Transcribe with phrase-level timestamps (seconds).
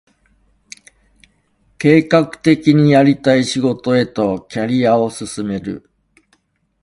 [1.77, 5.87] 計画的にやりたい仕事へとキャリアを進める